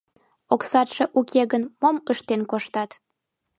[0.53, 2.91] Оксатше уке гын, мом ыштен коштат?